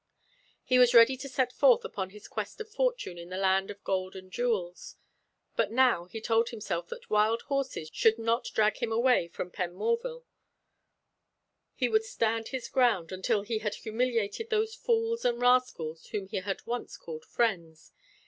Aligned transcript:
He 0.63 0.79
was 0.79 0.95
ready 0.95 1.15
to 1.17 1.29
set 1.29 1.53
forth 1.53 1.85
upon 1.85 2.09
his 2.09 2.27
quest 2.27 2.59
of 2.59 2.67
fortune 2.67 3.19
in 3.19 3.29
the 3.29 3.37
land 3.37 3.69
of 3.69 3.83
gold 3.83 4.15
and 4.15 4.31
jewels. 4.31 4.95
But 5.55 5.69
now 5.71 6.05
he 6.05 6.19
told 6.19 6.49
himself 6.49 6.89
that 6.89 7.11
wild 7.11 7.43
horses 7.43 7.87
should 7.93 8.17
not 8.17 8.49
drag 8.55 8.77
him 8.77 8.91
away 8.91 9.27
from 9.27 9.51
Penmorval. 9.51 10.25
He 11.75 11.87
would 11.87 12.03
stand 12.03 12.47
his 12.47 12.67
ground 12.67 13.11
until 13.11 13.43
he 13.43 13.59
had 13.59 13.75
humiliated 13.75 14.49
those 14.49 14.73
fools 14.73 15.23
and 15.23 15.39
rascals 15.39 16.07
whom 16.07 16.25
he 16.25 16.37
had 16.37 16.65
once 16.65 16.97
called 16.97 17.25
his 17.25 17.31
friends. 17.35 17.91